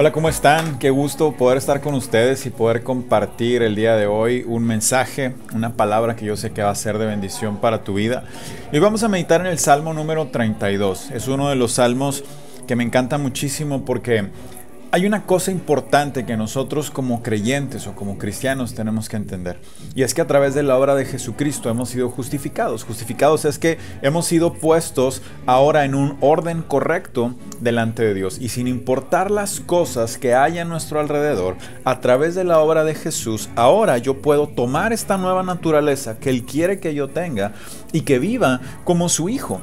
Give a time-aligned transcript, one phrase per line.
[0.00, 0.78] Hola, ¿cómo están?
[0.78, 5.34] Qué gusto poder estar con ustedes y poder compartir el día de hoy un mensaje,
[5.52, 8.22] una palabra que yo sé que va a ser de bendición para tu vida.
[8.70, 11.10] Y vamos a meditar en el Salmo número 32.
[11.10, 12.22] Es uno de los salmos
[12.68, 14.28] que me encanta muchísimo porque
[14.90, 19.58] hay una cosa importante que nosotros como creyentes o como cristianos tenemos que entender.
[19.94, 22.84] Y es que a través de la obra de Jesucristo hemos sido justificados.
[22.84, 28.38] Justificados es que hemos sido puestos ahora en un orden correcto delante de Dios.
[28.40, 32.84] Y sin importar las cosas que haya a nuestro alrededor, a través de la obra
[32.84, 37.52] de Jesús, ahora yo puedo tomar esta nueva naturaleza que Él quiere que yo tenga
[37.92, 39.60] y que viva como su hijo.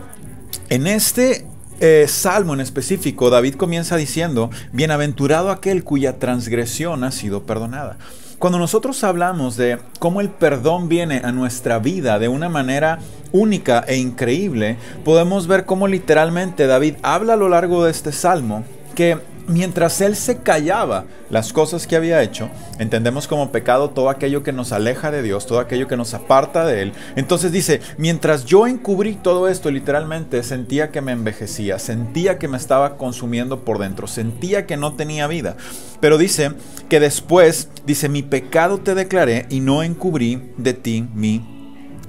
[0.70, 1.48] En este
[1.80, 7.98] eh, salmo en específico, David comienza diciendo, bienaventurado aquel cuya transgresión ha sido perdonada.
[8.40, 13.00] Cuando nosotros hablamos de cómo el perdón viene a nuestra vida de una manera
[13.32, 18.64] única e increíble, podemos ver cómo literalmente David habla a lo largo de este salmo
[18.94, 19.18] que
[19.48, 24.52] mientras él se callaba las cosas que había hecho, entendemos como pecado todo aquello que
[24.52, 26.94] nos aleja de Dios, todo aquello que nos aparta de Él.
[27.16, 32.58] Entonces dice, mientras yo encubrí todo esto, literalmente sentía que me envejecía, sentía que me
[32.58, 35.58] estaba consumiendo por dentro, sentía que no tenía vida.
[36.00, 36.52] Pero dice
[36.90, 41.55] que después, dice, mi pecado te declaré y no encubrí de ti mi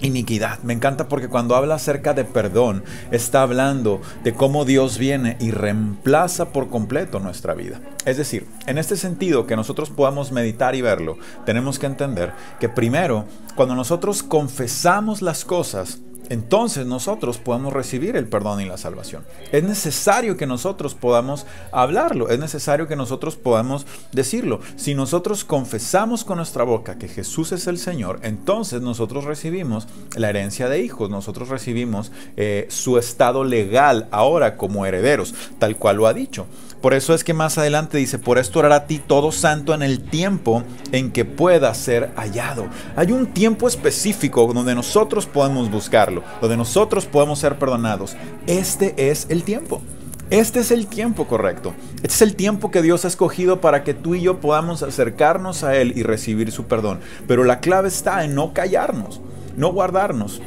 [0.00, 0.58] iniquidad.
[0.62, 5.50] Me encanta porque cuando habla acerca de perdón, está hablando de cómo Dios viene y
[5.50, 7.80] reemplaza por completo nuestra vida.
[8.05, 12.69] Es decir, en este sentido que nosotros podamos meditar y verlo, tenemos que entender que
[12.69, 13.24] primero,
[13.55, 19.25] cuando nosotros confesamos las cosas, entonces nosotros podemos recibir el perdón y la salvación.
[19.53, 24.61] Es necesario que nosotros podamos hablarlo, es necesario que nosotros podamos decirlo.
[24.77, 30.31] Si nosotros confesamos con nuestra boca que Jesús es el Señor, entonces nosotros recibimos la
[30.31, 36.07] herencia de hijos, nosotros recibimos eh, su estado legal ahora como herederos, tal cual lo
[36.07, 36.47] ha dicho.
[36.81, 39.83] Por eso es que más adelante dice, por esto hará a ti todo santo en
[39.83, 42.67] el tiempo en que pueda ser hallado.
[42.95, 48.17] Hay un tiempo específico donde nosotros podemos buscarlo, donde nosotros podemos ser perdonados.
[48.47, 49.83] Este es el tiempo.
[50.31, 51.73] Este es el tiempo correcto.
[51.97, 55.63] Este es el tiempo que Dios ha escogido para que tú y yo podamos acercarnos
[55.63, 56.99] a Él y recibir su perdón.
[57.29, 59.21] Pero la clave está en no callarnos,
[59.57, 60.43] no guardarnos,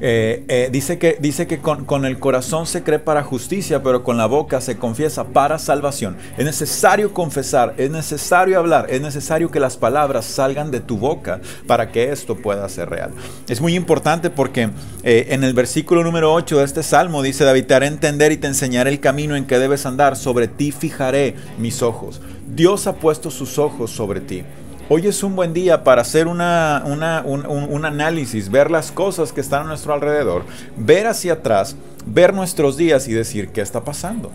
[0.00, 4.02] eh, eh, dice que, dice que con, con, el corazón se cree para justicia, pero
[4.02, 6.16] con la boca se confiesa para salvación.
[6.38, 11.40] Es necesario confesar, es necesario hablar, es necesario que las palabras salgan de tu boca
[11.66, 13.10] para que esto pueda ser real.
[13.48, 14.70] Es muy importante porque
[15.02, 18.38] eh, en el versículo número 8 de este salmo dice, David, te haré entender y
[18.38, 22.20] te enseñaré el camino en que debes andar, sobre ti fijaré mis ojos.
[22.46, 24.44] Dios ha puesto sus ojos sobre ti.
[24.92, 29.62] Hoy es un buen día para hacer una, un, análisis, ver las cosas que están
[29.62, 30.42] a nuestro alrededor,
[30.76, 34.32] ver hacia atrás, ver nuestros días y decir qué está pasando,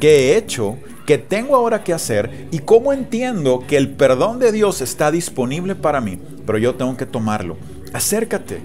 [0.00, 4.50] qué he hecho, qué tengo ahora que hacer y cómo entiendo que el perdón de
[4.50, 7.58] Dios está disponible para mí, pero yo tengo que tomarlo.
[7.92, 8.62] Acércate,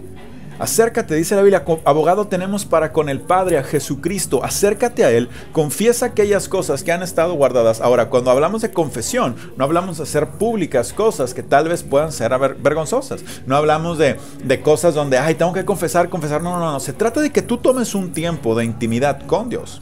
[0.64, 4.46] Acércate, dice la Biblia, abogado tenemos para con el Padre a Jesucristo.
[4.46, 7.82] Acércate a Él, confiesa aquellas cosas que han estado guardadas.
[7.82, 12.14] Ahora, cuando hablamos de confesión, no hablamos de hacer públicas cosas que tal vez puedan
[12.14, 13.26] ser vergonzosas.
[13.46, 16.42] No hablamos de, de cosas donde, ay, tengo que confesar, confesar.
[16.42, 16.80] No, no, no.
[16.80, 19.82] Se trata de que tú tomes un tiempo de intimidad con Dios.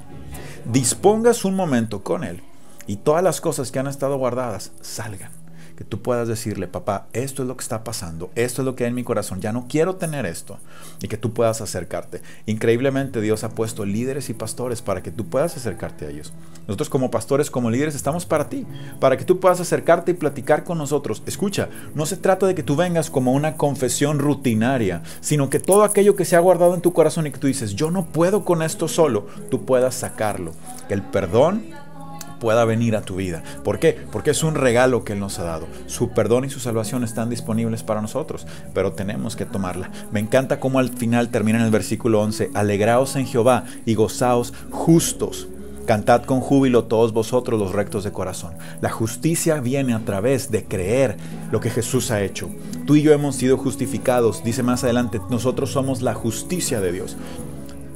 [0.65, 2.41] Dispongas un momento con Él
[2.87, 5.40] y todas las cosas que han estado guardadas salgan
[5.81, 8.83] que tú puedas decirle, papá, esto es lo que está pasando, esto es lo que
[8.83, 10.59] hay en mi corazón, ya no quiero tener esto,
[11.01, 12.21] y que tú puedas acercarte.
[12.45, 16.33] Increíblemente Dios ha puesto líderes y pastores para que tú puedas acercarte a ellos.
[16.67, 18.67] Nosotros como pastores, como líderes, estamos para ti,
[18.99, 21.23] para que tú puedas acercarte y platicar con nosotros.
[21.25, 25.83] Escucha, no se trata de que tú vengas como una confesión rutinaria, sino que todo
[25.83, 28.45] aquello que se ha guardado en tu corazón y que tú dices, yo no puedo
[28.45, 30.53] con esto solo, tú puedas sacarlo.
[30.89, 31.63] El perdón
[32.41, 33.43] pueda venir a tu vida.
[33.63, 33.97] ¿Por qué?
[34.11, 35.67] Porque es un regalo que Él nos ha dado.
[35.85, 39.91] Su perdón y su salvación están disponibles para nosotros, pero tenemos que tomarla.
[40.11, 44.53] Me encanta cómo al final termina en el versículo 11, alegraos en Jehová y gozaos
[44.71, 45.47] justos.
[45.85, 48.53] Cantad con júbilo todos vosotros los rectos de corazón.
[48.81, 51.17] La justicia viene a través de creer
[51.51, 52.49] lo que Jesús ha hecho.
[52.87, 57.17] Tú y yo hemos sido justificados, dice más adelante, nosotros somos la justicia de Dios.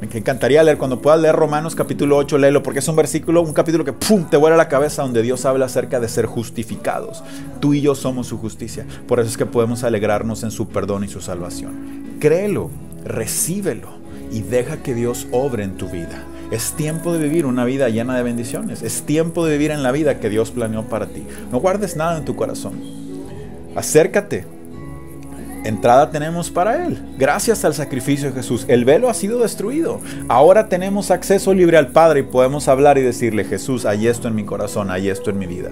[0.01, 3.53] Me encantaría leer, cuando puedas leer Romanos capítulo 8, léelo, porque es un versículo, un
[3.53, 3.94] capítulo que
[4.30, 7.24] te vuela la cabeza donde Dios habla acerca de ser justificados.
[7.62, 8.86] Tú y yo somos su justicia.
[9.07, 12.18] Por eso es que podemos alegrarnos en su perdón y su salvación.
[12.19, 12.69] Créelo,
[13.06, 13.88] recíbelo
[14.31, 16.24] y deja que Dios obre en tu vida.
[16.51, 18.83] Es tiempo de vivir una vida llena de bendiciones.
[18.83, 21.25] Es tiempo de vivir en la vida que Dios planeó para ti.
[21.51, 22.74] No guardes nada en tu corazón.
[23.75, 24.54] Acércate
[25.67, 27.01] entrada tenemos para Él.
[27.17, 30.00] Gracias al sacrificio de Jesús, el velo ha sido destruido.
[30.27, 34.35] Ahora tenemos acceso libre al Padre y podemos hablar y decirle, Jesús, hay esto en
[34.35, 35.71] mi corazón, hay esto en mi vida.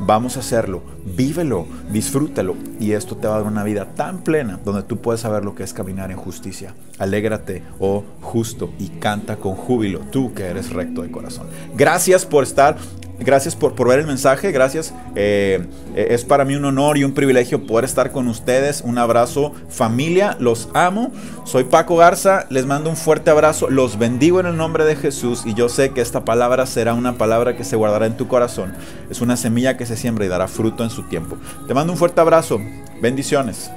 [0.00, 4.60] Vamos a hacerlo, vívelo, disfrútalo y esto te va a dar una vida tan plena
[4.64, 6.74] donde tú puedes saber lo que es caminar en justicia.
[6.98, 11.46] Alégrate, oh justo, y canta con júbilo, tú que eres recto de corazón.
[11.76, 12.76] Gracias por estar
[13.18, 14.92] Gracias por, por ver el mensaje, gracias.
[15.14, 18.82] Eh, eh, es para mí un honor y un privilegio poder estar con ustedes.
[18.84, 21.12] Un abrazo familia, los amo.
[21.44, 25.42] Soy Paco Garza, les mando un fuerte abrazo, los bendigo en el nombre de Jesús
[25.46, 28.74] y yo sé que esta palabra será una palabra que se guardará en tu corazón.
[29.10, 31.36] Es una semilla que se siembra y dará fruto en su tiempo.
[31.68, 32.60] Te mando un fuerte abrazo,
[33.00, 33.70] bendiciones.